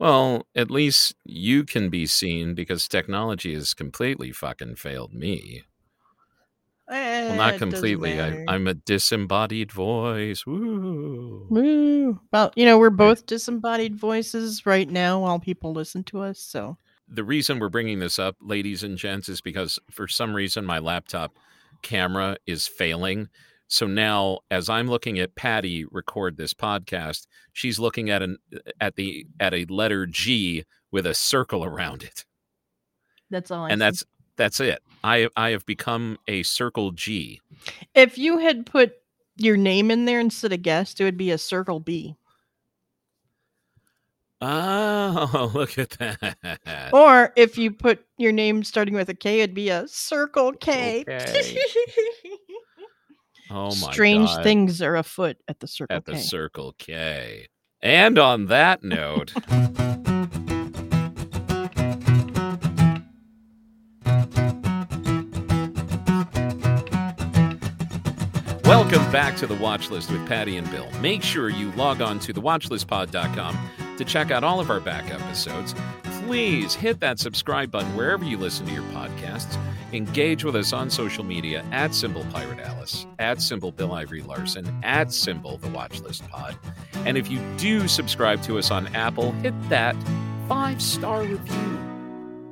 [0.00, 5.64] Well, at least you can be seen because technology has completely fucking failed me.
[6.88, 8.18] Well, Eh, not doesn't completely.
[8.20, 10.46] I, I'm a disembodied voice.
[10.46, 11.46] Woo.
[11.50, 12.20] Woo.
[12.32, 16.40] Well, you know, we're both disembodied voices right now while people listen to us.
[16.40, 20.64] So, The reason we're bringing this up, ladies and gents, is because for some reason
[20.64, 21.32] my laptop
[21.82, 23.28] camera is failing.
[23.70, 28.58] So now, as I'm looking at Pattie record this podcast, she's looking at an uh,
[28.80, 32.24] at the at a letter G with a circle around it,
[33.30, 33.84] that's all I and see.
[33.84, 34.04] that's
[34.34, 34.82] that's it.
[35.04, 37.40] I I have become a circle G.
[37.94, 38.94] if you had put
[39.36, 42.16] your name in there instead of guest, it would be a circle B.
[44.40, 46.90] Oh, look at that!
[46.92, 51.04] Or if you put your name starting with a K, it'd be a circle K.
[51.06, 51.56] Okay.
[53.50, 54.42] Oh my Strange God.
[54.44, 55.96] things are afoot at the circle K.
[55.96, 57.48] at the Circle K.
[57.82, 59.32] And on that note,
[68.64, 70.86] welcome back to the Watch List with Pattie and Bill.
[71.00, 73.58] Make sure you log on to thewatchlistpod.com
[73.96, 75.74] to check out all of our back episodes.
[76.02, 79.58] Please hit that subscribe button wherever you listen to your podcasts.
[79.92, 84.64] Engage with us on social media at Symbol Pirate Alice, at Symbol Bill Ivory Larson,
[84.84, 86.56] at Symbol The Watch List Pod.
[87.04, 89.96] And if you do subscribe to us on Apple, hit that
[90.48, 91.78] five star review.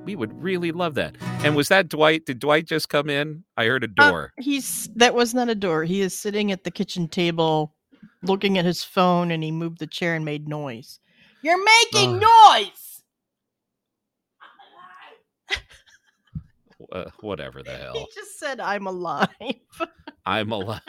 [0.05, 1.17] We would really love that.
[1.45, 2.25] And was that Dwight?
[2.27, 3.45] Did Dwight just come in?
[3.57, 4.33] I heard a Uh, door.
[4.39, 5.85] He's that was not a door.
[5.85, 7.75] He is sitting at the kitchen table
[8.23, 10.99] looking at his phone and he moved the chair and made noise.
[11.43, 12.88] You're making noise.
[16.93, 17.95] Uh, whatever the hell.
[17.95, 19.29] He just said I'm alive.
[20.27, 20.81] I'm alive.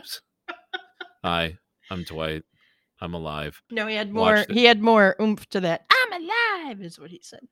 [1.23, 1.57] Hi,
[1.89, 2.43] I'm Dwight.
[3.01, 3.61] I'm alive.
[3.71, 5.85] no, he had more he had more oomph to that.
[5.89, 7.47] I'm alive is what he said.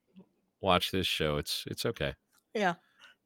[0.61, 1.37] Watch this show.
[1.37, 2.13] It's it's okay.
[2.53, 2.75] Yeah.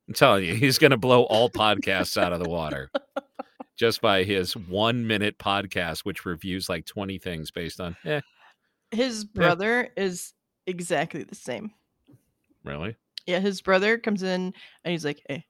[0.08, 2.92] I'm telling you, he's gonna blow all podcasts out of the water.
[3.77, 8.21] Just by his one minute podcast, which reviews like 20 things based on, eh,
[8.92, 10.33] His brother is
[10.67, 11.71] exactly the same.
[12.64, 12.95] really?
[13.26, 15.45] Yeah, his brother comes in and he's like, "Hey,"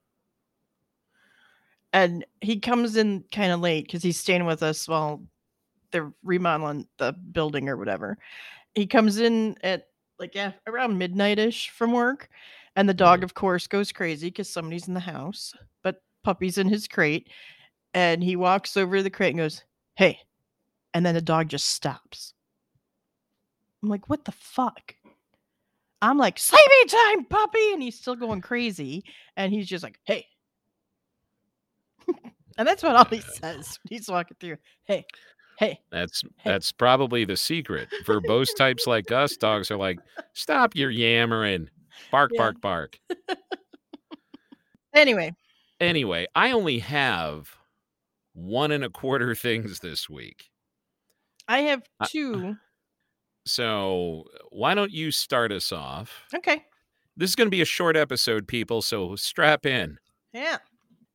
[1.92, 5.22] and he comes in kind of late because he's staying with us while
[5.90, 8.18] they're remodeling the building or whatever.
[8.74, 9.88] He comes in at
[10.18, 12.28] like yeah, around midnight-ish from work,
[12.76, 13.24] and the dog, mm-hmm.
[13.24, 17.28] of course, goes crazy because somebody's in the house, but puppy's in his crate,
[17.94, 19.64] and he walks over to the crate and goes,
[19.96, 20.18] "Hey,"
[20.94, 22.34] and then the dog just stops.
[23.82, 24.94] I'm like, "What the fuck?"
[26.02, 27.72] I'm like, sleepy time, puppy.
[27.72, 29.04] And he's still going crazy.
[29.36, 30.26] And he's just like, hey.
[32.58, 33.78] and that's what all he says.
[33.82, 34.56] when He's walking through.
[34.84, 35.04] Hey,
[35.58, 35.80] hey.
[35.90, 36.50] That's Hey.
[36.50, 37.88] that's probably the secret.
[38.04, 40.00] Verbose types like us, dogs are like,
[40.34, 41.68] stop your yammering.
[42.10, 42.38] Bark, Yeah.
[42.38, 42.98] bark, bark.
[44.94, 45.34] Anyway,
[45.80, 47.48] Anyway, I only have
[48.34, 50.50] one and a quarter things this week.
[51.48, 52.56] I have Uh, two.
[53.44, 56.24] So why don't you start us off?
[56.34, 56.64] Okay.
[57.16, 59.98] This is going to be a short episode, people, so strap in.
[60.32, 60.58] Yeah.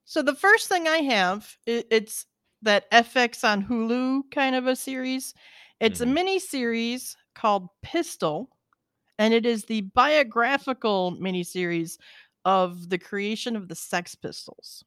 [0.06, 2.26] So the first thing I have, it's
[2.62, 5.34] that FX on Hulu kind of a series.
[5.80, 6.04] It's Mhm.
[6.04, 8.50] a mini series called Pistol,
[9.20, 11.98] and it is the biographical mini series
[12.46, 14.84] of the creation of the Sex Pistols.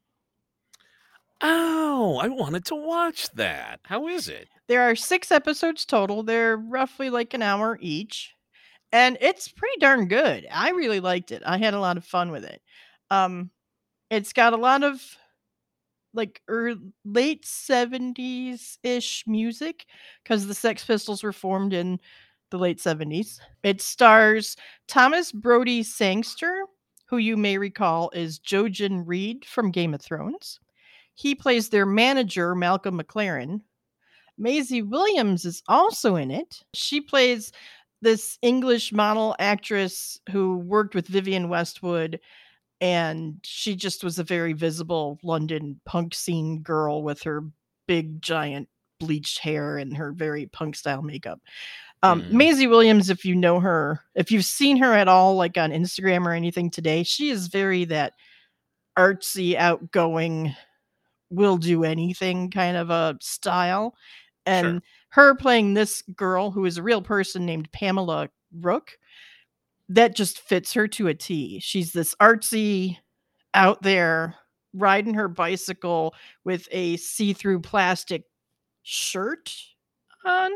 [1.43, 3.81] Oh, I wanted to watch that.
[3.85, 4.49] How is it?
[4.71, 6.23] There are six episodes total.
[6.23, 8.37] They're roughly like an hour each.
[8.93, 10.47] And it's pretty darn good.
[10.49, 11.43] I really liked it.
[11.45, 12.63] I had a lot of fun with it.
[13.11, 13.51] Um,
[14.11, 15.03] it's got a lot of
[16.15, 19.87] like er, late 70s ish music
[20.23, 21.99] because the Sex Pistols were formed in
[22.53, 23.41] the late 70s.
[23.65, 24.57] It stars
[24.87, 26.67] Thomas Brodie-Sangster,
[27.07, 30.61] who you may recall is Jojen Reed from Game of Thrones.
[31.17, 33.63] He plays their manager, Malcolm McLaren.
[34.41, 36.63] Maisie Williams is also in it.
[36.75, 37.53] She plays
[38.03, 42.19] this English model actress who worked with Vivienne Westwood
[42.81, 47.45] and she just was a very visible London punk scene girl with her
[47.87, 51.41] big giant bleached hair and her very punk style makeup.
[52.03, 52.33] Um, Mm.
[52.33, 56.25] Maisie Williams, if you know her, if you've seen her at all, like on Instagram
[56.25, 58.15] or anything today, she is very that
[58.99, 60.55] artsy, outgoing,
[61.31, 63.95] will do anything kind of a style.
[64.51, 68.99] And her playing this girl who is a real person named Pamela Rooke,
[69.89, 71.59] that just fits her to a T.
[71.61, 72.97] She's this artsy,
[73.55, 74.37] out there
[74.73, 76.15] riding her bicycle
[76.45, 78.25] with a see through plastic
[78.83, 79.53] shirt
[80.25, 80.53] on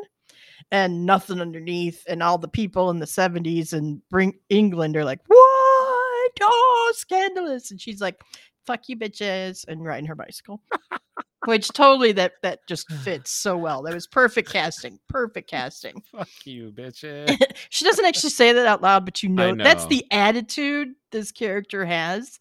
[0.70, 5.20] and nothing underneath, and all the people in the 70s and bring England are like,
[5.26, 6.32] What?
[6.40, 7.70] Oh, scandalous.
[7.70, 8.20] And she's like,
[8.66, 10.60] Fuck you, bitches, and riding her bicycle.
[11.46, 13.82] Which totally that that just fits so well.
[13.82, 14.98] That was perfect casting.
[15.08, 16.02] Perfect casting.
[16.10, 17.38] Fuck you, bitches.
[17.68, 21.84] she doesn't actually say that out loud, but you know, that's the attitude this character
[21.84, 22.38] has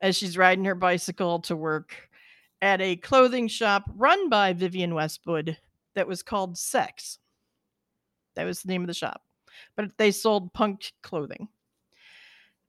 [0.00, 1.94] as she's riding her bicycle to work
[2.62, 5.58] at a clothing shop run by Vivienne Westwood
[5.94, 7.18] that was called Sex.
[8.36, 9.22] That was the name of the shop.
[9.76, 11.48] But they sold punk clothing.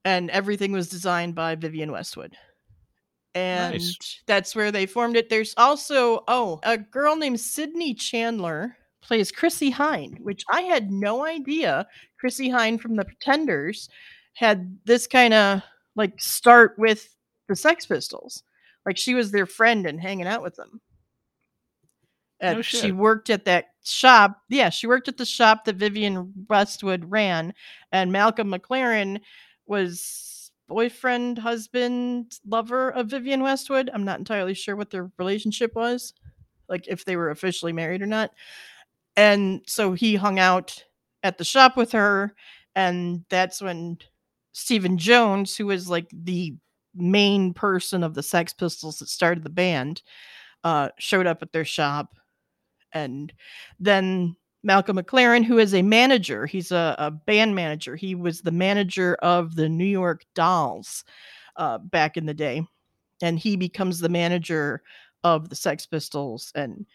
[0.04, 2.36] And everything was designed by Vivienne Westwood.
[3.34, 4.22] And Nice.
[4.26, 5.30] that's where they formed it.
[5.30, 11.26] There's also, oh, a girl named Sydney Chandler plays Chrissie Hynde, which I had no
[11.26, 11.88] idea
[12.20, 13.90] Chrissie Hynde from the Pretenders
[14.34, 15.62] had this kind of
[15.96, 17.16] like start with
[17.48, 18.44] the Sex Pistols.
[18.86, 20.82] Like she was their friend and hanging out with them.
[22.40, 24.42] And No she worked at that shop.
[24.50, 27.54] Yeah, she worked at the shop that Vivienne Westwood ran,
[27.92, 29.22] and Malcolm McLaren
[29.68, 30.31] was
[30.72, 33.90] boyfriend, husband, lover of Vivienne Westwood.
[33.94, 36.14] I'm not entirely sure what their relationship was,
[36.70, 38.32] like if they were officially married or not.
[39.18, 40.86] And so he hung out
[41.24, 42.34] at the shop with her,
[42.74, 43.98] and that's when
[44.54, 46.56] Stephen Jones, who was like the
[46.96, 50.02] main person of the Sex Pistols that started the band,
[50.64, 52.16] uh, showed up at their shop.
[52.94, 53.34] And
[53.80, 57.96] then Malcolm McLaren, who is a manager, he's a, a band manager.
[57.96, 61.04] He was the manager of the New York Dolls
[61.58, 62.62] uh, back in the day.
[63.24, 64.82] And he becomes the manager
[65.24, 66.86] of the Sex Pistols and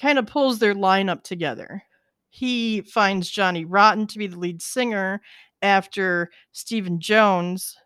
[0.00, 1.82] kind of pulls their lineup together.
[2.30, 5.22] He finds Johnny Rotten to be the lead singer
[5.62, 7.76] after Stephen Jones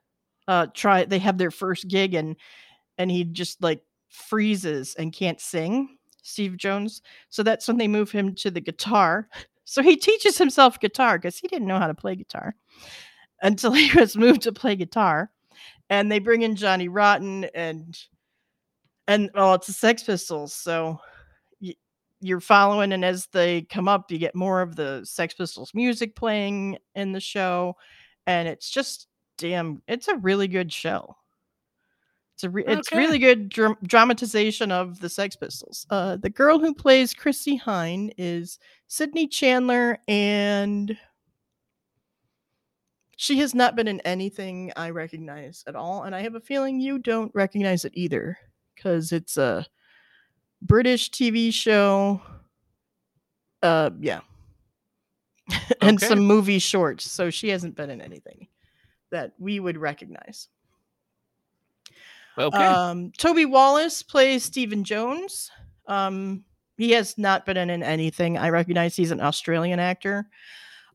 [0.49, 2.35] uh try they have their first gig and
[2.99, 8.11] and he just like freezes and can't sing Steve Jones so that's when they move
[8.11, 9.29] him to the guitar.
[9.65, 12.57] So he teaches himself guitar because he didn't know how to play guitar
[13.43, 15.31] until he was moved to play guitar
[15.89, 17.97] and they bring in Johnny Rotten and
[19.07, 20.99] and well, it's the Sex Pistols so
[22.21, 26.17] you're following and as they come up you get more of the Sex Pistols music
[26.17, 27.77] playing in the show
[28.27, 29.07] and it's just
[29.39, 31.17] damn it's a really good show
[32.41, 35.87] it's a re- it's really good dram- dramatization of the Sex Pistols.
[35.91, 38.59] Uh, the girl who plays Chrissie Hynde is
[38.89, 40.97] Sydney Chandler, and
[43.17, 46.05] she has not been in anything I recognize at all.
[46.05, 48.39] And I have a feeling you don't recognize it either,
[48.75, 49.67] because it's a
[50.63, 52.23] British TV show.
[53.63, 54.21] Uh, yeah,
[55.83, 56.07] and Okay.
[56.07, 57.11] some movie shorts.
[57.11, 58.49] So she hasn't been in anything
[59.11, 60.49] that we would recognize.
[62.41, 62.65] Okay.
[62.65, 65.51] Um, Toby Wallace plays Stephen Jones.
[65.87, 66.45] Um,
[66.77, 68.39] he has not been in anything.
[68.39, 70.27] I recognize he's an Australian actor.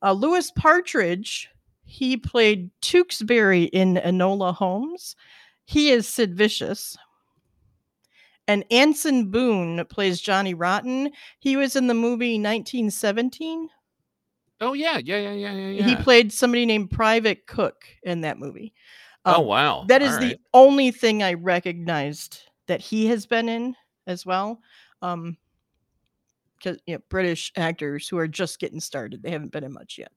[0.01, 1.49] Uh, Louis Partridge,
[1.83, 5.15] he played Tewkesbury in Enola Holmes.
[5.65, 6.97] He is Sid Vicious.
[8.47, 11.11] And Anson Boon plays Johnny Rotten.
[11.39, 13.69] He was in the movie 1917.
[14.61, 15.83] oh yeah, yeah, yeah, yeah, yeah.
[15.83, 18.73] He played somebody named Private Cook in that movie.
[19.25, 19.85] Oh Um, wow.
[19.87, 23.75] that is the only thing I recognized that he has been in
[24.07, 24.61] as well.
[25.01, 25.37] Um,
[26.57, 29.97] because you know, British actors who are just getting started, they haven't been in much
[29.97, 30.11] yet.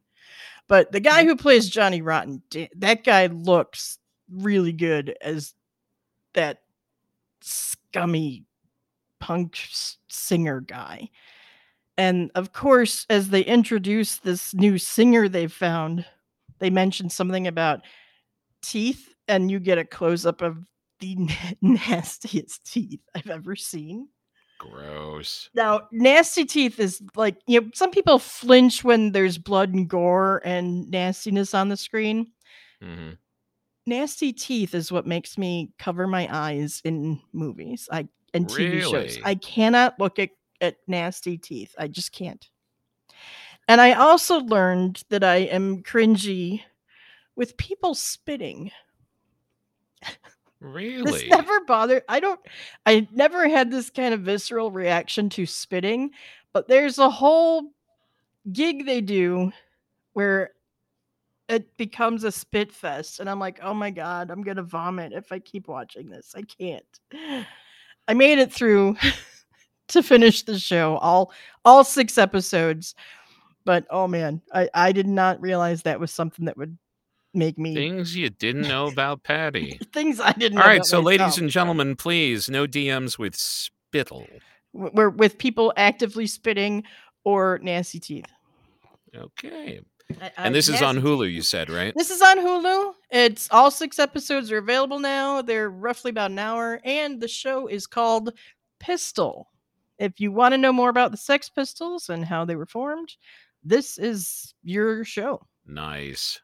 [0.67, 2.43] But the guy who plays Johnny Rotten,
[2.77, 3.99] that guy looks
[4.31, 5.55] really good as
[6.35, 6.59] that
[7.41, 8.45] scummy
[9.19, 9.59] punk
[10.09, 11.11] singer guy.
[11.97, 16.05] And of course, as they introduce this new singer they've found,
[16.61, 17.81] they mention something about
[18.62, 20.65] teeth, and you get a close up of
[21.00, 21.17] the
[21.61, 24.09] nastiest teeth I've ever seen.
[24.59, 25.50] Gross.
[25.55, 30.43] Now, nasty teeth is like, you know, some people flinch when there's blood and gore
[30.45, 32.33] and nastiness on the screen.
[32.83, 33.11] hmm
[33.87, 39.19] Nasty teeth is what makes me cover my eyes in movies I and TV shows.
[39.25, 40.29] I cannot look at,
[40.61, 41.75] at nasty teeth.
[41.79, 42.47] I just can't.
[43.67, 46.62] And I also learned that I am cringy
[47.38, 48.71] with people spitting.
[50.61, 51.04] Really?
[51.04, 52.02] This never bothered.
[52.09, 52.40] I don't.
[52.85, 56.11] I never had this kind of visceral reaction to spitting,
[56.52, 57.71] but there's a whole
[58.52, 59.52] gig they do
[60.14, 60.50] where
[61.49, 65.30] it becomes a spit fest, and I'm like, oh my god, I'm gonna vomit if
[65.30, 66.35] I keep watching this.
[66.37, 67.00] I can't.
[68.09, 68.97] I made it through
[69.88, 71.33] to finish the show, all
[71.64, 72.97] all six episodes,
[73.64, 76.76] but oh man, I I did not realize that was something that would
[77.38, 79.78] make me Things you didn't know about Pattie.
[79.92, 80.59] things I didn't.
[80.59, 84.26] All right, so ladies and gentlemen, please no DMs with spittle.
[84.75, 86.85] w- where with people actively spitting
[87.25, 88.26] or nasty teeth.
[89.16, 89.80] Okay.
[90.21, 90.97] I- And this is on.
[91.00, 91.92] Hulu, you said, right?
[91.97, 92.95] This is on Hulu.
[93.11, 95.42] It's all six episodes are available now.
[95.42, 98.33] They're roughly about an hour, and the show is called
[98.80, 99.50] Pistol.
[99.99, 103.16] If you want to know more about the Sex Pistols and how they were formed,
[103.64, 105.47] this is your show.
[105.66, 106.40] Nice.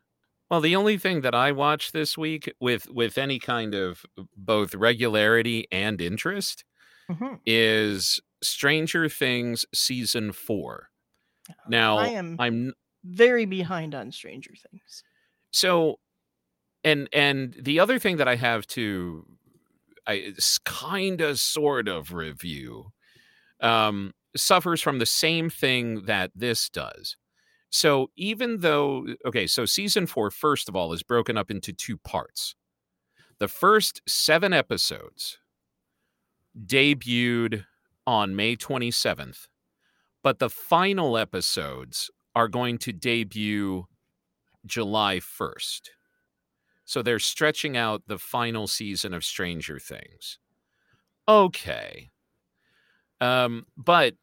[0.55, 4.07] Well, the only thing that I watched this week with with any kind of
[4.37, 6.65] both regularity and interest
[7.11, 7.41] Mhm.
[7.45, 10.91] is Stranger Things season 4.
[11.67, 15.03] Now, I am I'm very behind on Stranger Things.
[15.51, 15.99] so
[16.85, 19.27] and and the other thing that I have to
[20.07, 20.35] I
[20.65, 22.93] kind of sort of review
[23.61, 27.17] um suffers from the same thing that this does.
[27.75, 31.99] So even though okay, so season four first of all is broken up into two
[31.99, 32.55] parts.
[33.41, 35.39] The first 7 episodes
[36.57, 37.65] debuted
[38.07, 39.49] on May 27th,
[40.23, 43.87] but the final episodes are going to debut
[44.65, 45.89] July 1st.
[46.85, 50.39] So they're stretching out the final season of Stranger Things.
[51.27, 52.13] Okay.
[53.21, 54.15] Um, but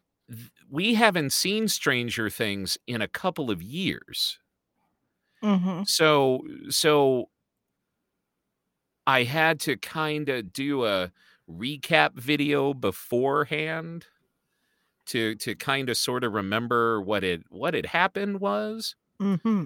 [0.70, 4.40] we haven't seen Stranger Things in a couple of years.
[5.44, 5.84] Mm-hmm.
[5.86, 7.30] So so
[9.08, 11.12] I had to kind of do a
[11.50, 14.06] recap video beforehand
[15.08, 18.96] to to kind of sort of remember what it what had happened was.
[19.22, 19.64] Mm-hmm.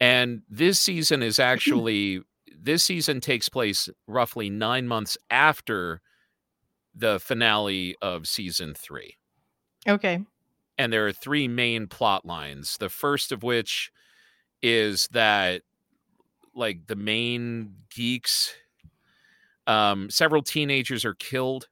[0.00, 2.22] And this season is actually
[2.56, 6.00] this season takes place roughly 9 months after
[6.94, 9.16] the finale of season 3
[9.88, 10.24] Okay.
[10.78, 12.76] and there are three main plot lines.
[12.78, 13.90] The first of which
[14.62, 15.62] is that
[16.54, 18.54] like the main geeks
[19.66, 21.68] um several teenagers are killed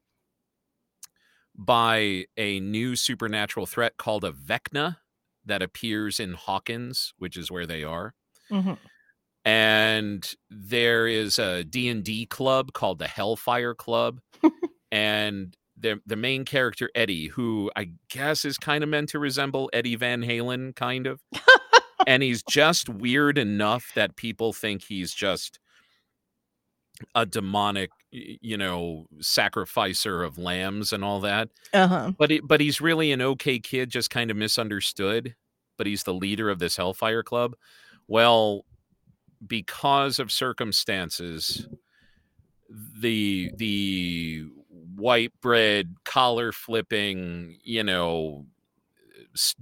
[1.57, 4.97] by a new supernatural threat called a Vecna
[5.45, 8.15] that appears in Hawkins, which is where they are.
[8.51, 8.75] Mm-hmm.
[9.45, 14.21] And there is a D&D club called the Hellfire Club
[14.93, 19.71] and the the main character Eddie, who I guess is kind of meant to resemble
[19.73, 21.21] Eddie Van Halen, kind of,
[22.07, 25.59] and he's just weird enough that people think he's just
[27.15, 31.49] a demonic, you know, sacrificer of lambs and all that.
[31.73, 32.13] Uh-huh.
[32.19, 35.35] But he, but he's really an okay kid, just kind of misunderstood.
[35.79, 37.57] But he's the leader of this Hellfire Club.
[38.07, 38.67] Well,
[39.47, 41.67] because of circumstances,
[42.69, 44.47] the the
[45.01, 48.47] white bread collar flipping, you know,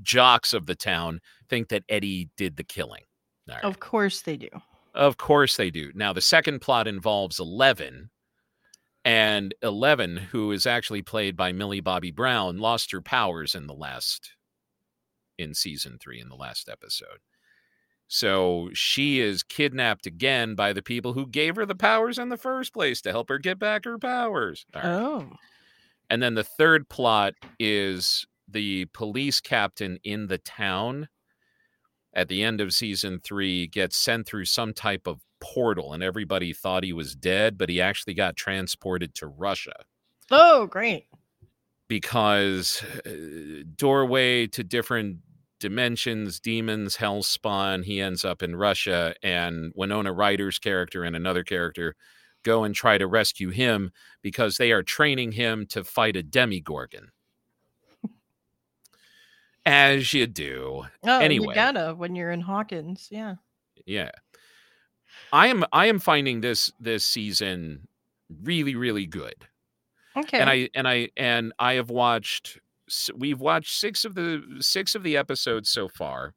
[0.02, 3.04] jocks of the town think that Eddie did the killing.
[3.48, 3.64] Right.
[3.64, 4.48] Of course they do.
[4.94, 5.92] Of course they do.
[5.94, 8.10] Now, the second plot involves Eleven,
[9.04, 13.74] and Eleven, who is actually played by Millie Bobby Brown, lost her powers in the
[13.74, 14.32] last,
[15.38, 17.20] in season three, in the last episode.
[18.08, 22.38] So she is kidnapped again by the people who gave her the powers in the
[22.38, 24.64] first place to help her get back her powers.
[24.74, 24.84] Right.
[24.84, 25.30] Oh.
[26.10, 31.08] And then the third plot is the police captain in the town
[32.14, 36.54] at the end of season three gets sent through some type of portal, and everybody
[36.54, 39.74] thought he was dead, but he actually got transported to Russia
[40.30, 41.06] Oh, great.
[41.88, 45.18] because uh, doorway to different
[45.58, 47.82] dimensions, demons, hell spawn.
[47.82, 51.94] He ends up in Russia, and Winona Ryder's character and another character
[52.44, 53.90] go and try to rescue him
[54.22, 57.10] because they are training him to fight a Demogorgon.
[59.66, 60.86] As you do.
[61.04, 61.48] Oh, Anyway.
[61.48, 63.08] you gotta when you're in Hawkins.
[63.10, 63.34] Yeah.
[63.84, 64.12] Yeah.
[65.32, 67.86] I am I am finding this this season
[68.42, 69.34] really really good.
[70.16, 70.38] Okay.
[70.38, 72.58] and I and I and I have watched.
[73.16, 76.34] We've watched six of the six of the episodes so far.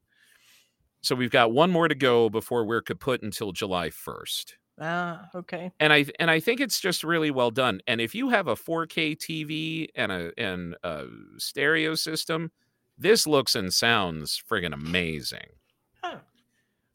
[1.01, 4.57] So we've got one more to go before we're kaput until July first.
[4.79, 5.71] ah, okay.
[5.79, 7.81] And I and I think it's just really well done.
[7.87, 11.05] And if you have a 4K TV and a and a
[11.37, 12.51] stereo system,
[12.97, 15.47] this looks and sounds friggin' amazing.
[16.03, 16.17] Huh.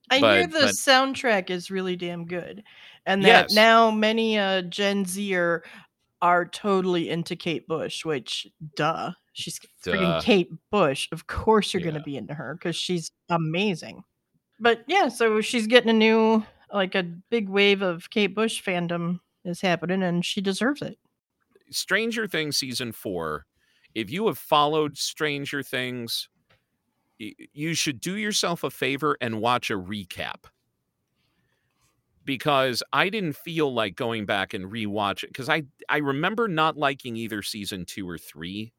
[0.09, 2.63] I hear the but- soundtrack is really damn good,
[3.05, 3.55] and that Yes.
[3.55, 5.65] now many uh, Gen Zer
[6.23, 8.05] are totally into Kate Bush.
[8.05, 8.47] Which,
[8.77, 9.93] duh, she's Duh.
[9.93, 11.09] freaking Kate Bush.
[11.13, 11.93] Of course, you're Yeah.
[11.93, 14.03] gonna be into her because she's amazing.
[14.59, 19.21] But yeah, so she's getting a new, like a big wave of Kate Bush fandom
[19.45, 20.99] is happening, and she deserves it.
[21.71, 23.45] Stranger Things season four,
[23.95, 26.29] if you have followed Stranger Things,
[27.19, 30.45] you should do yourself a favor and watch a recap.
[32.25, 36.77] Because I didn't feel like going back and rewatch it because I I remember not
[36.77, 38.73] liking either season two or three,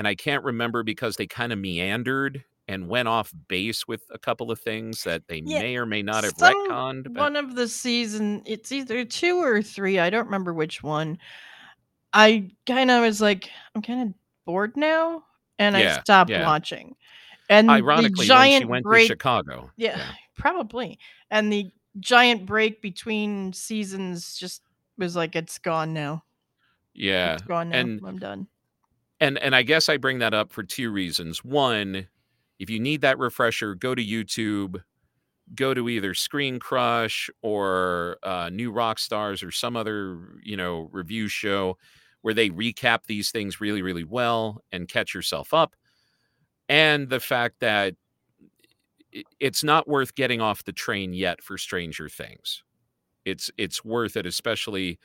[0.00, 4.18] and I can't remember because they kind of meandered and went off base with a
[4.18, 7.02] couple of things that they Yeah, may or may not have some- retconned.
[7.12, 11.18] But one of the season it's either two or three i don't remember which one
[12.14, 14.14] i kind of was like i'm kind of
[14.46, 15.22] bored now
[15.58, 16.46] and i stopped yeah.
[16.46, 16.96] watching
[17.50, 20.00] and ironically, giant she went break to Chicago, yeah,
[20.38, 20.98] probably
[21.30, 24.62] and the giant break between seasons just
[24.96, 26.24] was like it's gone now
[26.94, 28.46] yeah, it's gone now and- i'm done
[29.20, 31.44] and and I guess I bring that up for two reasons.
[31.44, 32.08] One,
[32.58, 34.82] if you need that refresher, go to YouTube,
[35.54, 41.78] go to either ScreenCrush or uh, New Rockstars or some other you know review show
[42.22, 45.74] where they recap these things really really well and catch yourself up.
[46.68, 47.94] And the fact that
[49.40, 52.62] it's not worth getting off the train yet for Stranger Things.
[53.24, 54.98] It's it's worth it, especially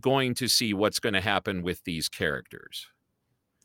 [0.00, 2.86] going to see what's going to happen with these characters.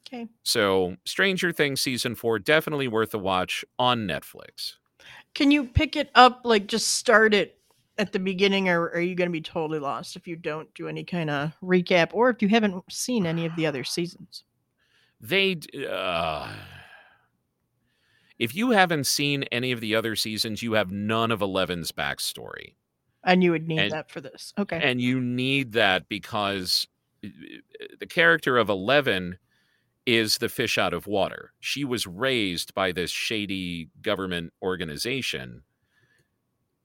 [0.08, 0.28] Okay.
[0.44, 4.74] So, Stranger Things season four definitely worth a watch on Netflix.
[5.34, 7.60] can you pick it up like just start it
[8.00, 10.88] at the beginning or are you going to be totally lost if you don't do
[10.88, 14.44] any kind of recap or if you haven't seen any of the other seasons?
[15.20, 15.58] They,
[15.90, 16.54] uh,
[18.38, 22.74] if you haven't seen any of the other seasons, you have none of Eleven's backstory,
[23.24, 24.54] and you would need And- that for this.
[24.60, 24.80] Okay.
[24.82, 26.88] and you need that because
[27.26, 27.30] uh,
[28.00, 29.40] the character of Eleven
[30.08, 31.54] is the fish out of water.
[31.60, 35.64] She was raised by this shady government organization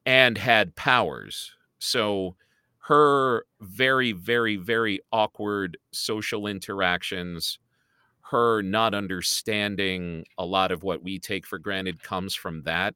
[0.05, 1.52] and had powers.
[1.79, 2.37] So
[2.88, 7.59] her very, very, very awkward social interactions,
[8.31, 12.95] her not understanding a lot of what we take for granted comes from that.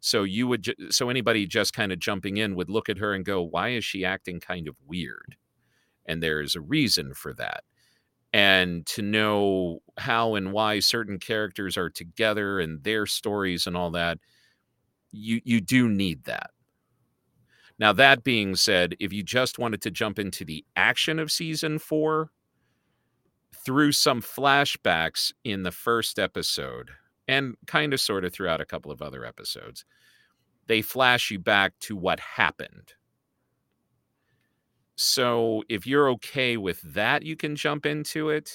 [0.00, 3.14] So you would, ju- so anybody just kind of jumping in would look at her
[3.14, 5.36] and go, "Why is she acting kind of weird?"
[6.06, 7.64] And there's a reason for that.
[8.32, 13.90] And to know how and why certain characters are together and their stories and all
[13.92, 14.18] that,
[15.12, 16.50] you you do need that.
[17.78, 21.78] Now that being said, if you just wanted to jump into the action of season
[21.78, 22.30] 4
[23.64, 26.90] through some flashbacks in the first episode
[27.26, 29.84] and kind of sort of throughout a couple of other episodes,
[30.66, 32.94] they flash you back to what happened.
[35.00, 38.50] So if you're okay with that, you can jump into it.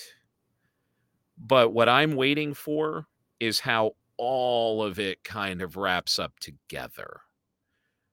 [1.38, 3.08] But what I'm waiting for
[3.40, 7.22] is how all of it kind of wraps up together.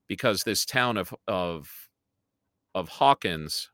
[0.06, 1.88] Because this town of of
[2.72, 3.68] of Hawkins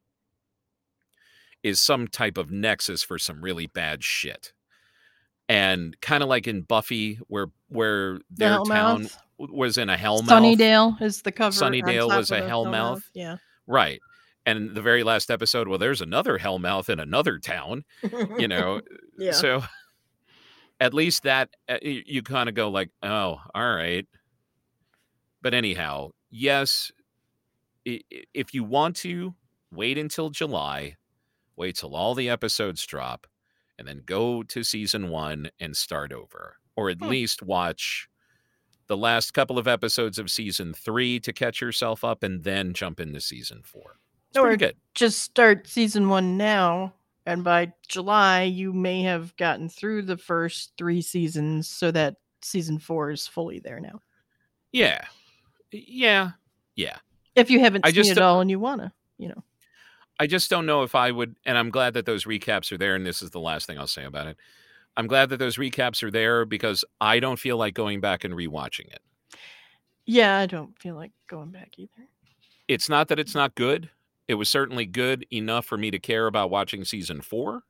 [1.62, 4.54] is some type of nexus for some really bad shit.
[5.50, 9.18] And kind of like in Buffy where where the their town Hellmouth.
[9.38, 10.56] was in a hellmouth.
[10.56, 11.54] Sunnydale is the cover.
[11.54, 13.02] Sunnydale was a the Hellmouth.
[13.12, 13.36] Yeah.
[13.66, 14.00] Right.
[14.46, 17.84] And the very last episode, well, there's another hellmouth in another town,
[18.38, 18.80] you know.
[19.18, 19.32] yeah.
[19.32, 19.64] So
[20.80, 24.06] at least that uh, you kind of go like, oh, all right.
[25.42, 26.92] But anyhow, yes,
[27.84, 29.34] if you want to
[29.72, 30.96] wait until July,
[31.56, 33.26] wait till all the episodes drop,
[33.78, 37.08] and then go to season one and start over, or at Hmm.
[37.08, 38.08] least watch
[38.86, 43.00] the last couple of episodes of season three to catch yourself up, and then jump
[43.00, 43.96] into season four.
[44.36, 44.76] It's Or good.
[44.94, 46.94] just start season one now,
[47.24, 52.78] and by July you may have gotten through the first three seasons, so that season
[52.78, 54.00] four is fully there now.
[54.72, 55.04] Yeah,
[55.72, 56.32] yeah,
[56.74, 56.96] yeah.
[57.34, 59.42] If you haven't I seen it all and you wanna, you know.
[60.18, 62.94] I just don't know if I would, and I'm glad that those recaps are there.
[62.94, 64.38] And this is the last thing I'll say about it.
[64.96, 68.32] I'm glad that those recaps are there because I don't feel like going back and
[68.32, 69.00] rewatching it.
[70.06, 72.08] Yeah, I don't feel like going back either.
[72.66, 73.90] It's not that it's not good.
[74.28, 77.62] It was certainly good enough for me to care about watching season four,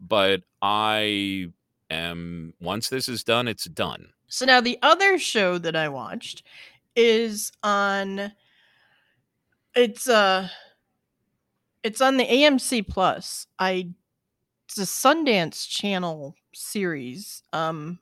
[0.00, 1.48] but I
[1.90, 4.10] am once this is done, it's done.
[4.28, 6.42] So now the other show that I watched
[6.94, 8.32] is on
[9.74, 10.48] it's uh
[11.82, 13.46] it's on the AMC Plus.
[13.58, 13.90] I
[14.66, 17.42] it's a Sundance Channel series.
[17.52, 17.98] Um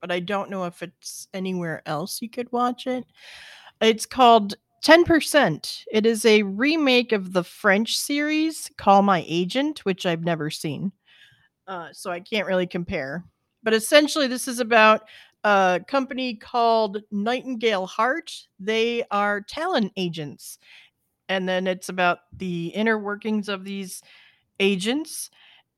[0.00, 3.04] but I don't know if it's anywhere else you could watch it.
[3.80, 5.84] It's called 10%.
[5.92, 10.90] It is a remake of the French series Call My Agent, which I've never seen.
[11.68, 13.24] Uh, so I can't really compare.
[13.62, 15.02] But essentially, this is about
[15.44, 18.32] a company called Nightingale Hart.
[18.58, 20.58] They are talent agents.
[21.28, 24.02] And then it's about the inner workings of these
[24.58, 25.30] agents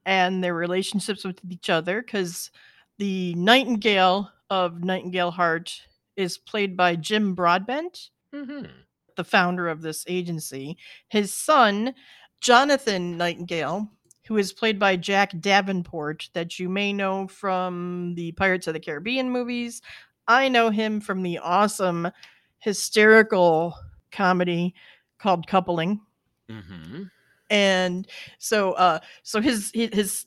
[0.07, 2.51] and their relationships with each other because
[2.97, 5.79] the Nightingale of Nightingale Hart
[6.17, 8.67] is played by Jim Broadbent, Mm-hmm.
[9.17, 10.77] The founder of this agency.
[11.09, 11.95] His son,
[12.41, 13.91] Jonathan Nightingale,
[14.27, 18.81] who is played by Jack Davenport, that you may know from the Pirates of the
[18.81, 19.83] Caribbean movies.
[20.27, 22.11] I know him from the awesome
[22.59, 23.75] hysterical
[24.11, 24.75] comedy
[25.19, 26.01] called Coupling.
[26.49, 27.05] Mm-hmm.
[27.51, 28.07] And
[28.39, 30.27] so uh so his his,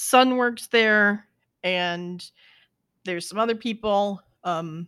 [0.00, 1.26] son works there
[1.64, 2.30] and
[3.04, 4.86] there's some other people um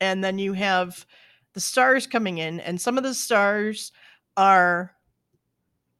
[0.00, 1.04] and then you have
[1.54, 3.92] the stars coming in and some of the stars
[4.36, 4.92] are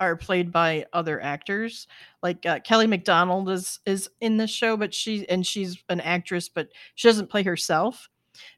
[0.01, 1.87] are played by other actors.
[2.23, 6.49] Like uh, kelly macdonald is is in this show but she and she's an actress
[6.49, 8.09] but she doesn't play herself.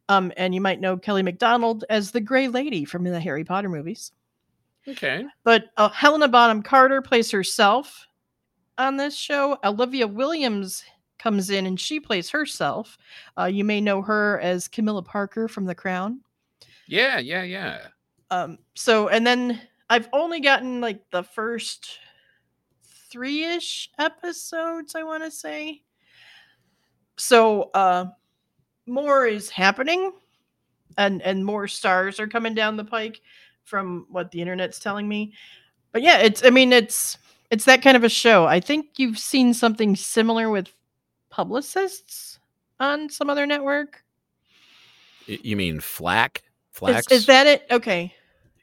[0.09, 3.69] Um and you might know kelly macdonald as the gray lady from the harry potter
[3.69, 4.13] movies.
[4.89, 5.25] Okay.
[5.45, 8.07] but uh, helena bonham carter plays herself
[8.79, 9.59] on this show.
[9.65, 10.83] Olivia williams
[11.19, 12.97] comes in and she plays herself.
[13.39, 16.21] Uh, you may know her as camilla parker from the crown
[16.89, 17.79] Yeah, yeah, yeah.
[18.31, 21.99] um so and then i've only gotten like the first
[23.11, 25.83] three-ish episodes i want to say
[27.17, 28.07] so uh
[28.87, 30.13] more is happening
[30.99, 33.21] and and more stars are coming down the pike
[33.65, 35.33] from what the internet's telling me
[35.93, 37.19] but yeah it's i mean it's
[37.51, 40.73] it's that kind of a show i think you've seen something similar with
[41.31, 42.39] publicists
[42.81, 44.03] on some other network
[45.27, 46.43] You mean flack?
[46.77, 47.13] Is, Flax?
[47.13, 48.13] is that it okay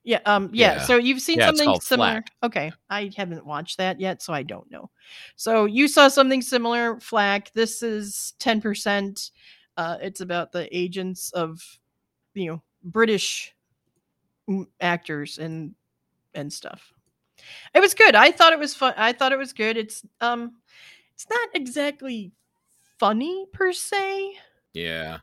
[0.03, 0.81] yeah um yeah, Yeah.
[0.81, 2.31] so you've seen Yeah, something similar Flack.
[2.43, 4.89] okay i haven't watched that yet so i don't know
[5.35, 9.31] so you saw something similar flack this is 10%
[9.77, 11.61] uh it's about the agents of
[12.33, 13.53] you know british
[14.81, 15.73] actors and
[16.33, 16.91] and stuff
[17.73, 20.53] it was good i thought it was fun i thought it was good it's um
[21.13, 22.31] it's not exactly
[22.99, 24.33] funny per se
[24.73, 25.19] yeah.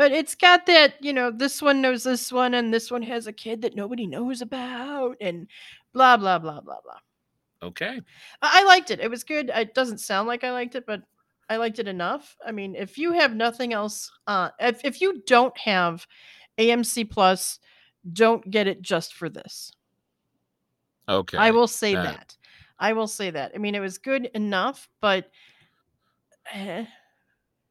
[0.00, 3.26] But it's got that, you know, this one knows this one, and this one has
[3.26, 5.46] a kid that nobody knows about, and
[5.92, 7.68] blah blah blah blah blah.
[7.68, 8.00] Okay.
[8.40, 9.00] I, I liked it.
[9.00, 9.50] It was good.
[9.54, 11.02] It doesn't sound like I liked it, but
[11.50, 12.34] I liked it enough.
[12.46, 16.06] I mean, if you have nothing else, uh, if if you don't have
[16.56, 17.58] AMC Plus,
[18.10, 19.70] don't get it just for this.
[21.10, 21.36] Okay.
[21.36, 22.36] I will say that- that.
[22.78, 23.52] I will say that.
[23.54, 25.30] I mean, it was good enough, but.
[26.54, 26.86] eh,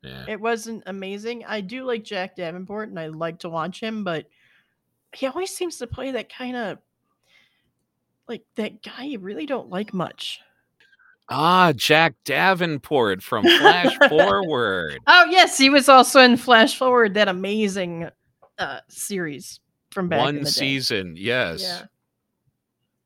[0.01, 0.25] Yeah.
[0.29, 1.43] it wasn't amazing.
[1.45, 4.29] I do like Jack Davenport and I like to watch him, but
[5.13, 6.77] he always seems to play that kind of
[8.27, 10.39] like that guy you really don't like much.
[11.29, 14.99] Ah, Jack Davenport from Flash Forward.
[15.07, 18.09] Oh yes, he was also in Flash Forward, that amazing
[18.57, 19.59] uh series
[19.91, 20.49] from back One the day.
[20.49, 21.15] season.
[21.17, 21.61] Yes.
[21.61, 21.81] Yeah.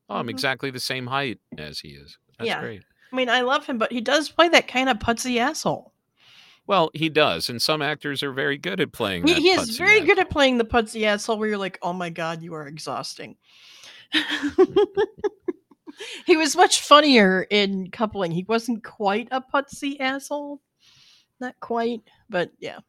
[0.10, 0.32] Oh, I'm Mhm.
[0.32, 2.17] exactly the same height as he is.
[2.38, 2.60] That's Yeah.
[2.60, 2.84] great.
[3.12, 5.92] I mean, I love him, but he does play that kind of putsy asshole.
[6.65, 9.28] Well, he does, and some actors are very good at playing.
[9.28, 12.10] He, he is very good at playing the putsy asshole where you're like, oh my
[12.10, 13.36] god, you are exhausting.
[16.26, 18.32] he was much funnier in coupling.
[18.32, 20.62] He wasn't quite a putsy asshole.
[21.39, 22.80] Not quite, but yeah.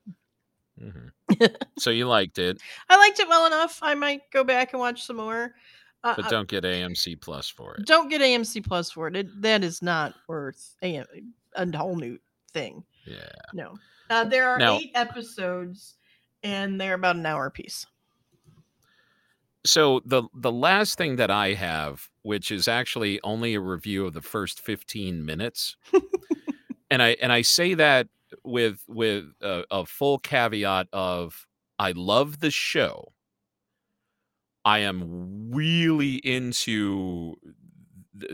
[0.81, 1.11] Mhm.
[1.79, 3.79] so you liked it, I liked it well enough.
[3.83, 5.55] I might go back and watch some more.
[6.03, 7.87] Uh, but don't get AMC Plus for it.
[7.87, 9.17] don't get AMC Plus for it.
[9.17, 11.03] it that is not worth a,
[11.55, 12.19] a whole new
[12.53, 12.85] thing.
[13.07, 13.29] Yeah.
[13.53, 13.75] No.
[14.11, 15.97] Uh, there are Now- eight episodes,
[16.43, 17.87] and they're about an hour piece.
[19.67, 24.13] So the the last thing that I have, which is actually only a review of
[24.13, 25.77] the first 15 minutes,
[26.91, 28.09] and I and I say that
[28.43, 31.47] with with a, a full caveat of
[31.79, 33.13] I love the show.
[34.67, 37.37] I am really into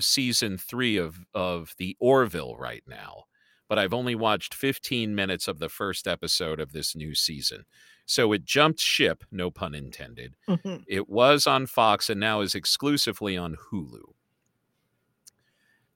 [0.00, 3.26] season three of of the Orville right now,
[3.70, 7.66] but I've only watched 15 minutes of the first episode of this new season.
[8.06, 10.34] So it jumped ship, no pun intended.
[10.50, 10.84] Mhm.
[10.88, 14.14] It was on Fox and now is exclusively on Hulu.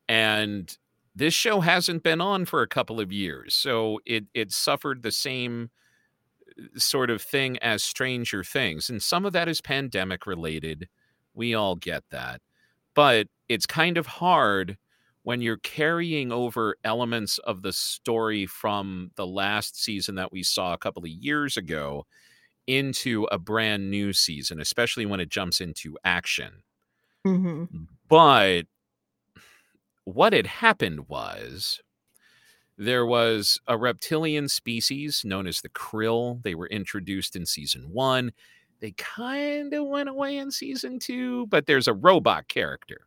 [0.09, 0.77] And
[1.15, 5.13] this show hasn't been on for a couple of years, so it it suffered the
[5.13, 5.71] same
[6.59, 10.89] uh, sort of thing as Stranger Things, and some of that is pandemic related.
[11.35, 12.43] We all get that,
[12.95, 14.79] but it's kind of hard
[15.25, 20.75] when you're carrying over elements of the story from the last season that we saw
[20.75, 22.07] a couple of years ago
[22.67, 26.63] into a brand new season, especially when it jumps into action.
[27.27, 27.89] Mhm.
[28.09, 28.67] But
[30.05, 31.81] what had happened was
[32.77, 36.43] there was a reptilian species known as the krill.
[36.43, 38.33] They were introduced in season one.
[38.81, 43.07] They kind of went away in season two, but there's a robot character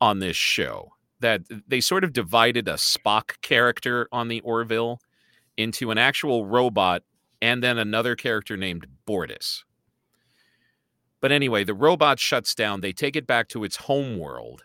[0.00, 5.00] on this show that they sort of divided a Spock character on the Orville
[5.56, 7.02] into an actual robot
[7.42, 9.64] and then another character named Bortus.
[11.20, 12.80] But anyway, the robot shuts down.
[12.80, 14.64] They take it back to its home world.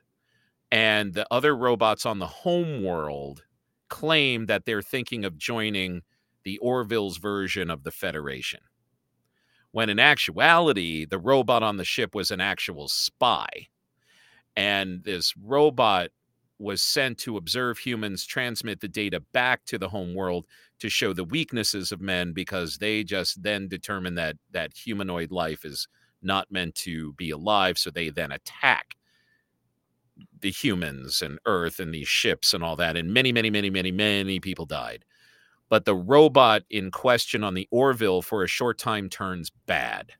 [0.72, 3.44] and the other robots on the home world
[3.90, 6.02] claim that they're thinking of joining
[6.44, 8.62] the Orville's version of the Federation.
[9.72, 13.68] When in actuality, the robot on the ship was an actual spy.
[14.56, 16.10] And this robot
[16.60, 20.46] was sent to observe humans transmit the data back to the home world
[20.80, 25.66] to show the weaknesses of men because they just then determine that that humanoid life
[25.66, 25.88] is
[26.22, 28.96] not meant to be alive so they then attack
[30.40, 33.92] the humans and earth and these ships and all that and many many many many
[33.92, 35.04] many people died.
[35.70, 40.12] But the robot in question on the orville for a short time turns bad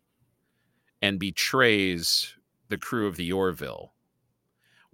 [1.02, 2.36] and betrays
[2.70, 3.94] the crew of the orville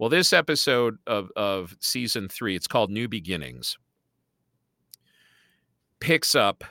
[0.00, 3.76] well, this episode of, of season three, it's called New Beginnings,
[6.00, 6.64] picks up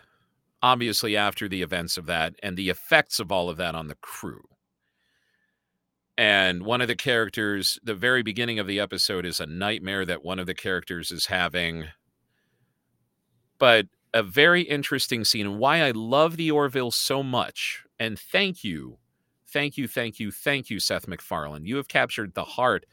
[0.63, 3.98] obviously after the events of that and the effects of all of that on the
[4.02, 4.42] crew.
[6.18, 10.26] And one of the characters, the very beginning of the episode is a nightmare that
[10.26, 11.86] one of the characters is having.
[13.60, 17.84] But a very interesting scene and why I love the Orville so much.
[18.00, 18.98] And thank you,
[19.48, 21.68] thank you, thank you, thank you, Seth MacFarlane.
[21.68, 22.86] You have captured the heart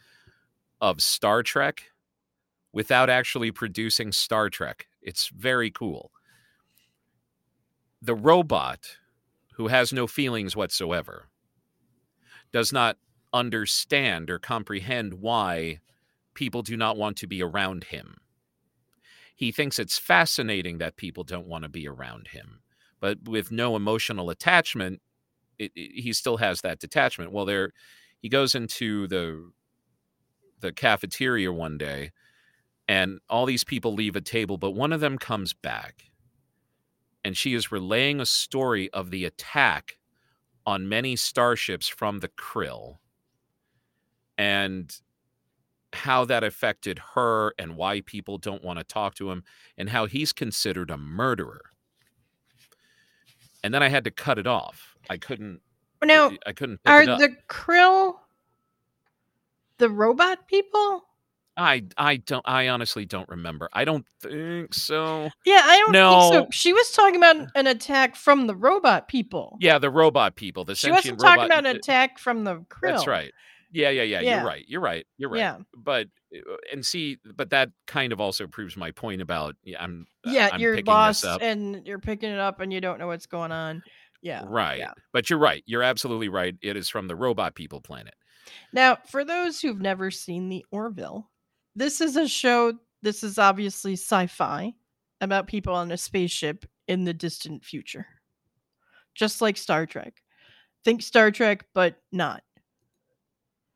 [0.81, 1.85] of Star Trek
[2.73, 4.87] without actually producing Star Trek.
[5.01, 6.11] It's very cool.
[8.03, 8.99] The robot,
[9.55, 11.29] who has no feelings whatsoever,
[12.53, 12.99] does not
[13.33, 15.81] understand or comprehend why
[16.35, 18.17] people do not want to be around him.
[19.35, 22.61] He thinks it's fascinating that people don't want to be around him,
[23.01, 25.01] but with no emotional attachment,
[25.59, 27.33] it, it, he still has that detachment.
[27.33, 27.73] Well, there,
[28.19, 29.51] he goes into the
[30.61, 32.13] the cafeteria one day
[32.89, 36.05] and all these people leave a table, but one of them comes back
[37.25, 39.99] and she is relaying a story of the attack
[40.65, 42.99] on many starships from the Krill
[44.39, 44.97] and
[45.93, 49.43] how that affected her and why people don't want to talk to him
[49.77, 51.63] and how he's considered a murderer.
[53.65, 54.97] And then I had to cut it off.
[55.09, 55.61] I couldn't.
[56.05, 56.81] Now, I couldn't.
[56.87, 58.17] Are the krill
[59.79, 61.03] the robot people?
[61.57, 63.69] I I don't I honestly don't remember.
[63.73, 65.31] I don't think so.
[65.47, 66.31] Yeah, I don't no.
[66.31, 66.49] think so.
[66.51, 69.57] She was talking about an attack from the robot people.
[69.61, 70.65] Yeah, the robot people.
[70.65, 72.91] The she wasn't talking about an attack from the krill.
[72.95, 73.33] That's right.
[73.73, 74.37] Yeah, yeah, yeah, Yeah.
[74.37, 74.65] You're right.
[74.69, 75.07] You're right.
[75.17, 75.39] You're right.
[75.39, 75.59] Yeah.
[75.77, 80.07] But uh, and see, but that kind of also proves my point about yeah, I'm
[80.27, 83.27] uh, Yeah, I'm you're lost and you're picking it up and you don't know what's
[83.27, 83.83] going on.
[84.23, 84.43] Yeah.
[84.47, 84.79] right.
[84.79, 84.93] yeah.
[85.13, 85.63] But you're right.
[85.67, 86.55] You're absolutely right.
[86.63, 88.15] It is from the robot people planet.
[88.73, 91.31] Now, for those who've never seen The Orville,
[91.75, 94.73] this is a show, this is obviously sci fi
[95.21, 98.07] about people on a spaceship in the distant future.
[99.15, 100.23] Just like Star Trek.
[100.85, 102.43] Think Star Trek, but not.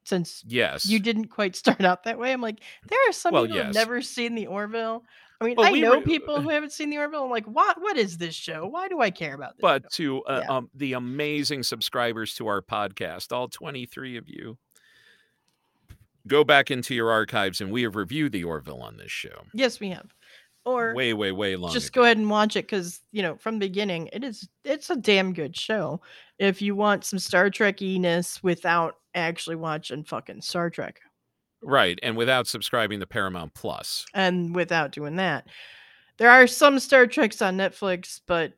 [0.04, 0.86] Since Yes.
[0.86, 3.74] you didn't quite start out that way, I'm like, there are some Well, people who've
[3.74, 5.04] never seen The Orville.
[5.40, 7.24] I mean, Well, I we know were- people who haven't seen The Orville.
[7.24, 7.80] I'm like, what?
[7.80, 8.66] What is this show?
[8.66, 9.60] Why do I care about this?
[9.62, 9.78] show?
[9.80, 10.56] but to uh, Yeah.
[10.56, 14.58] um, the amazing subscribers to our podcast, all 23 of you,
[16.26, 19.44] go back into your archives and we have reviewed the Orville on this show.
[19.54, 20.12] yes, we have.
[20.66, 21.72] Or way, way, way long.
[21.72, 22.02] just ago.
[22.02, 24.94] go ahead and watch it because you know from the beginning it is it's a
[24.96, 26.02] damn good show
[26.38, 31.00] if you want some star trek-iness without actually watching fucking star trek
[31.62, 31.98] Right.
[32.02, 34.06] And without subscribing to Paramount Plus.
[34.14, 35.46] and without doing that
[36.16, 38.52] there are some star treks on netflix but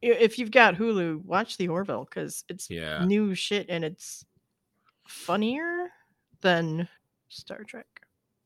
[0.00, 3.04] if you've got hulu watch the orville because it's Yeah.
[3.04, 4.24] new shit and it's
[5.06, 5.90] funnier
[6.40, 6.88] than
[7.28, 7.86] star trek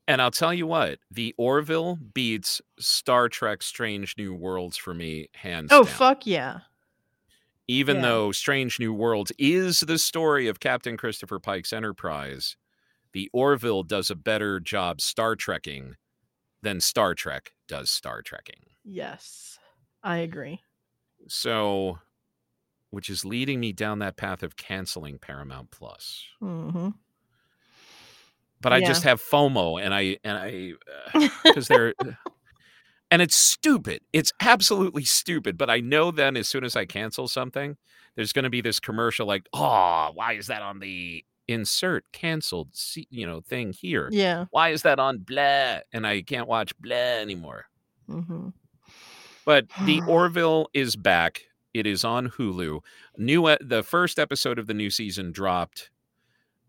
[0.09, 5.29] And I'll tell you what, the Orville beats Star Trek Strange New Worlds for me,
[5.35, 5.92] hands oh down.
[5.92, 6.61] fuck yeah
[7.69, 8.03] Even yeah.
[8.03, 12.57] though Strange New Worlds is the story of Captain Christopher Pike's Enterprise,
[13.16, 15.96] the Orville does a better job Star Trekking
[16.62, 18.64] than Star Trek does Star Trekking.
[18.85, 19.59] yes
[20.02, 20.62] i agree
[21.29, 21.98] So,
[22.90, 26.26] which is leading me down that path of canceling Paramount Plus.
[26.40, 26.88] hmm
[28.61, 28.87] But I Yeah.
[28.87, 30.72] just have FOMO, and I and I
[31.44, 31.94] because they're
[33.11, 34.00] and it's stupid.
[34.12, 35.57] It's absolutely stupid.
[35.57, 37.76] But I know then as soon as I cancel something,
[38.16, 42.70] there's going to be this commercial like, "Oh, why is that on the insert canceled,
[43.11, 44.09] you know, thing here?
[44.12, 47.66] yeah Why is that on blah?" And I can't watch blah anymore.
[48.09, 48.48] hmm
[49.44, 51.42] But the Orville is back.
[51.74, 52.80] It is on Hulu.
[53.18, 55.90] New the first episode of the new season dropped,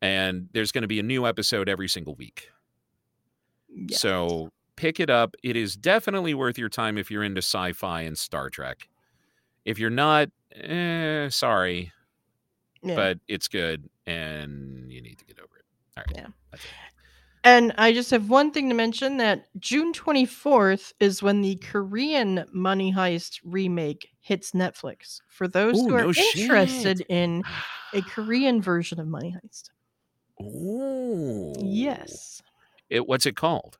[0.01, 2.49] and there's going to be a new episode every single week.
[3.69, 4.01] Yes.
[4.01, 5.35] So pick it up.
[5.43, 8.87] It is definitely worth your time if you're into sci-fi and Star Trek.
[9.65, 11.91] If you're not, eh, sorry,
[12.87, 12.95] Yeah.
[12.95, 15.65] but it's good and you need to get over it.
[15.97, 16.15] All right.
[16.53, 16.59] Yeah.
[17.43, 22.45] And I just have one thing to mention that June 24th is when the Korean
[22.51, 25.21] Money Heist remake hits Netflix.
[25.29, 26.35] For those Ooh, who are no shit.
[26.37, 27.43] interested in
[27.93, 29.69] a Korean version of Money Heist.
[30.43, 31.53] Ooh.
[31.59, 32.41] Yes.
[32.89, 33.77] It, what's it called?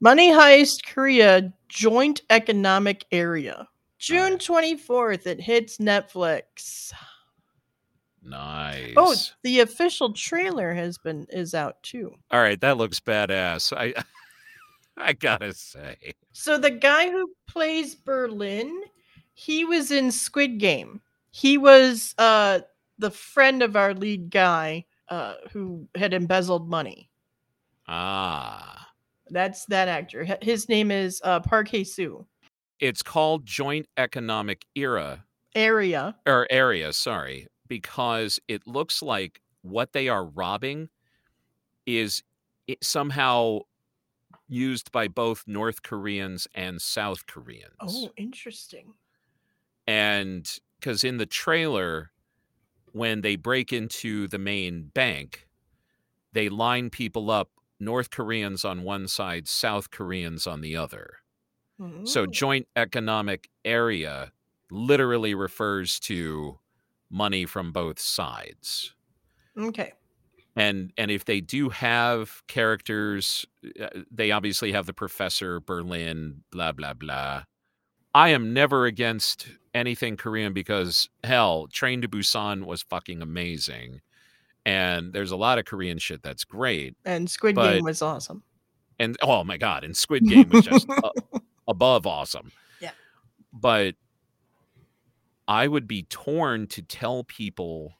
[0.00, 3.68] Money Heist Korea Joint Economic Area.
[3.98, 6.92] June 24th, it hits Netflix.
[8.22, 8.94] Nice.
[8.96, 12.14] Oh, the official trailer has been is out too.
[12.30, 12.60] all right.
[12.60, 13.72] That looks badass.
[13.76, 13.94] I,
[14.96, 15.96] I gotta say.
[16.32, 18.82] So the guy who plays Berlin,
[19.34, 21.00] he was in Squid Game.
[21.30, 22.60] He was uh
[22.98, 27.10] the friend of our lead guy uh who had embezzled money.
[27.86, 28.88] Ah,
[29.30, 30.26] That's that actor.
[30.42, 32.26] His name is uh Park Hae-soo.
[32.80, 36.16] it's called Joint Economic Era Area.
[36.26, 36.92] or Area.
[36.92, 40.88] Sorry, because it looks like what they are robbing
[41.86, 42.22] is
[42.82, 43.60] somehow
[44.48, 47.74] used by both North Koreans and South Koreans.
[47.80, 48.94] Oh, interesting.
[49.88, 52.12] and because in the trailer
[52.92, 55.48] when they break into the main bank
[56.32, 57.50] they line people up
[57.80, 61.18] north koreans on one side south koreans on the other
[62.04, 62.32] so mm.
[62.32, 64.32] joint economic area
[64.70, 66.58] literally refers to
[67.10, 68.94] money from both sides
[69.58, 69.92] Okay.
[70.56, 73.44] and and if they do have characters
[73.80, 77.42] uh, they obviously have the professor berlin blah blah blah
[78.14, 84.00] i am never against anything korean because hell train to busan was fucking amazing
[84.66, 88.42] and there's a lot of korean shit that's great And Squid But- Game was awesome.
[88.98, 90.86] and oh my god and squid game was just
[91.68, 92.90] above awesome Yeah.
[93.52, 93.94] but
[95.48, 97.94] i would be torn to tell people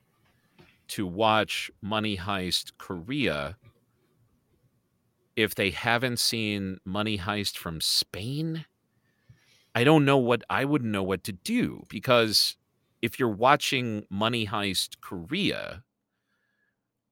[0.87, 3.57] to watch money heist korea
[5.37, 8.65] if they haven't seen money heist from spain
[9.75, 12.57] i don't know what i wouldn't know what to do because
[13.03, 15.83] if you're watching money heist korea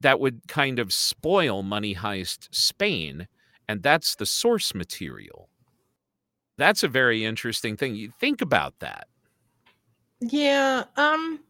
[0.00, 3.26] that would kind of spoil money heist spain
[3.68, 5.48] and that's the source material.
[6.58, 7.94] That's a very interesting thing.
[7.94, 9.08] You think about that.
[10.20, 10.84] Yeah.
[10.96, 11.40] Um.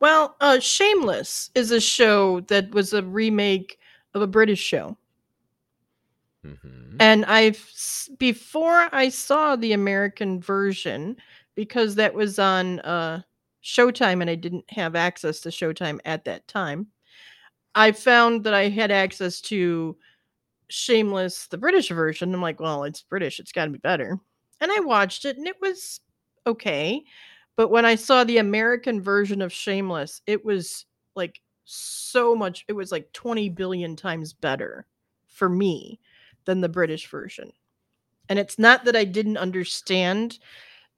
[0.00, 3.78] Well, uh, Shameless is a show that was a remake
[4.14, 4.98] of a British show,
[6.44, 6.96] Mhm.
[7.00, 7.58] and I've
[8.18, 11.16] before I saw the American version
[11.54, 13.22] because that was on uh
[13.64, 16.88] Showtime, and I didn't have access to Showtime at that time.
[17.74, 19.96] I found that I had access to
[20.70, 22.34] Shameless, the British version.
[22.34, 24.18] I'm like, well, it's British, it's got to be better.
[24.60, 26.00] And I watched it, and it was
[26.46, 27.04] okay.
[27.56, 32.72] But when I saw the American version of Shameless, it was like so much, it
[32.72, 34.86] was like 20 billion times better
[35.26, 36.00] for me
[36.44, 37.52] than the British version.
[38.28, 40.38] And it's not that I didn't understand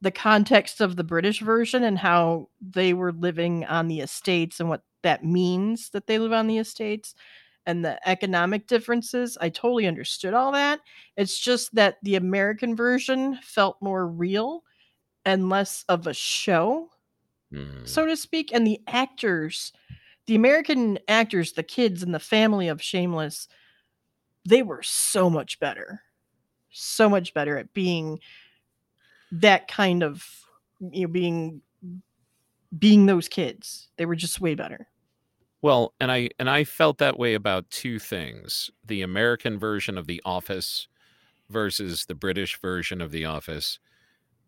[0.01, 4.69] the context of the British version and how they were living on the estates and
[4.69, 7.15] what that means that they live on the estates
[7.67, 9.39] and the economic differences.
[9.41, 10.81] I totally understood all that.
[11.17, 14.65] It's just that the American version felt more real
[15.25, 16.91] and less of a show,
[17.51, 17.87] Mhm.
[17.87, 18.53] so to speak.
[18.53, 19.73] And the actors,
[20.27, 23.49] the American actors, the kids and the family of Shameless,
[24.45, 26.03] they were so much better.
[26.71, 28.21] So much better at being
[29.31, 30.25] that kind of
[30.81, 31.63] you know being
[32.77, 33.91] being those kids.
[33.97, 34.89] They were just way better.
[35.63, 40.07] Well, and I and I felt that way about two things: the American version of
[40.07, 40.89] The Office
[41.51, 43.79] versus the British version of The Office.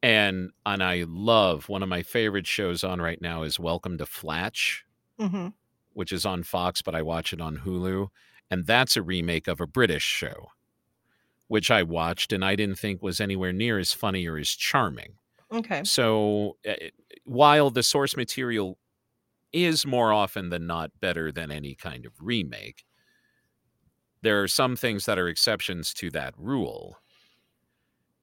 [0.02, 4.06] And and I love one of my favorite shows on right now is Welcome to
[4.06, 4.84] Flatch.
[5.18, 5.48] hmm
[5.92, 8.08] which is on Fox, but I watch it on Hulu.
[8.50, 10.48] And that's a remake of a British show,
[11.48, 15.18] which I watched and I didn't think was anywhere near as funny or as charming.
[15.50, 15.86] Okay.
[15.86, 16.74] So uh,
[17.24, 18.78] while the source material
[19.52, 22.84] is more often than not better than any kind of remake,
[24.22, 26.98] there are some things that are exceptions to that rule.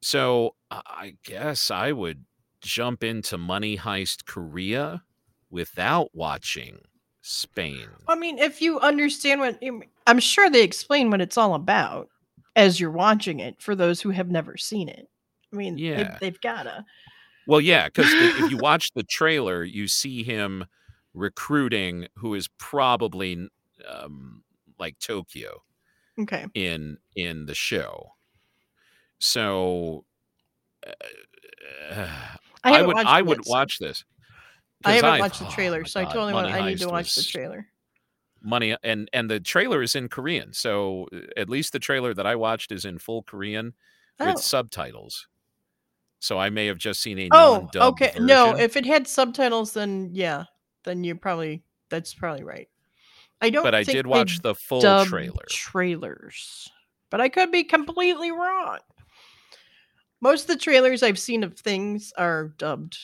[0.04, 2.26] So I guess I would
[2.62, 5.04] jump into Money Heist Korea
[5.50, 6.80] without watching
[7.22, 7.88] Spain.
[8.08, 9.60] I mean, if you understand what
[10.06, 12.10] I'm sure they explain what it's all about
[12.56, 15.08] as you're watching it for those who have never seen it.
[15.52, 15.96] I mean, Yeah.
[16.04, 16.86] they've, they've gotta.
[17.48, 20.66] Well, yeah, because if you watch the trailer, you see him
[21.14, 23.48] recruiting who is probably
[23.88, 24.44] um,
[24.80, 25.62] like Tokyo
[26.20, 26.46] Okay.
[26.54, 28.13] in in the show.
[29.24, 30.04] So
[30.86, 32.08] uh,
[32.62, 34.04] I, I, would I would watch this.
[34.84, 36.62] I haven't watched the oh trailer, my so I God, totally Money want.
[36.62, 37.68] I need to watch the trailer.
[38.42, 40.52] money and and the trailer is in Korean.
[40.52, 43.74] So uh, at least the trailer that I watched is in full Korean
[44.20, 44.26] Oh.
[44.34, 45.28] with subtitles.
[46.20, 48.12] So I may have just seen a Oh, okay.
[48.20, 50.44] No, if it had subtitles, then yeah,
[50.84, 52.68] then you're probably that's probably right.
[53.42, 53.64] I don't.
[53.64, 55.46] but I did watch the full trailer.
[55.50, 56.70] trailers,
[57.10, 58.80] but I could be completely wrong.
[60.24, 62.98] Most of the trailers I've seen of things are dubbed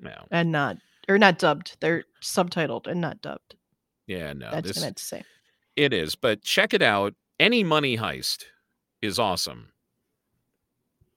[0.00, 0.14] No.
[0.30, 0.78] and not,
[1.08, 1.76] or not dubbed.
[1.80, 3.56] They're subtitled and not dubbed.
[4.06, 4.52] Yeah, no.
[4.52, 5.22] That's this what I meant to say.
[5.74, 7.14] it is, but check it out.
[7.40, 8.44] Any money heist
[9.02, 9.70] is awesome.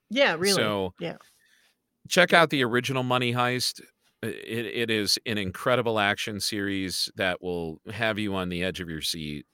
[0.09, 0.53] Yeah, really.
[0.53, 1.17] So yeah.
[2.07, 3.81] check out the original Money Heist.
[4.23, 8.89] It, it is an incredible action series that will have you on the edge of
[8.89, 9.45] your seat.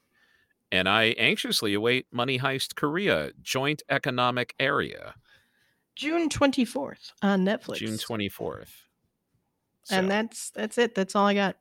[0.71, 5.15] And I anxiously await Money Heist Korea Joint Economic Area,
[5.95, 7.75] June twenty fourth on Netflix.
[7.77, 8.69] June 24th.
[9.89, 10.95] and that's that's it.
[10.95, 11.55] That's all I got.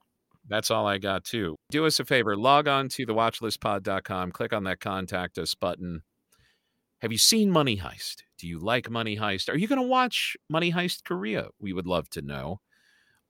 [0.48, 1.56] that's all I got too.
[1.70, 6.02] Do us a favor, log on to the watchlistpod.com, click on that contact us button.
[7.00, 8.22] Have you seen Money Heist?
[8.38, 9.48] Do you like Money Heist?
[9.48, 11.48] Are you going to watch Money Heist Korea?
[11.58, 12.60] We would love to know.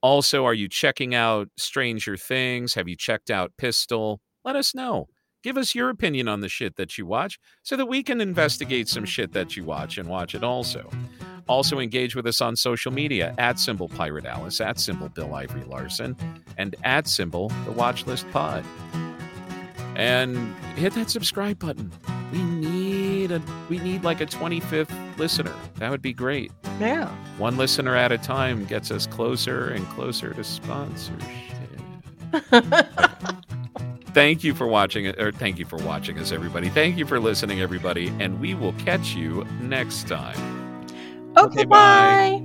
[0.03, 2.74] Also, are you checking out Stranger Things?
[2.74, 4.20] Have you checked out Pistol?
[4.44, 5.07] Let us know.
[5.43, 8.88] Give us your opinion on the shit that you watch so that we can investigate
[8.88, 10.88] some shit that you watch and watch it also.
[11.49, 15.64] Also, engage with us on social media at symbol Pirate Alice, at symbol Bill Ivory
[15.64, 16.16] Larson,
[16.57, 18.64] and at symbol the Watch List Pod.
[19.97, 21.90] And hit that subscribe button.
[22.32, 25.55] We need a we need like a 25th listener.
[25.76, 26.53] That would be great.
[26.80, 27.09] Yeah.
[27.36, 31.43] One listener at a time gets us closer and closer to sponsorship.
[34.14, 36.68] Thank you for watching or thank you for watching us, everybody.
[36.68, 40.38] Thank you for listening, everybody, and we will catch you next time.
[41.36, 42.30] okay, Okay, bye.
[42.30, 42.41] bye.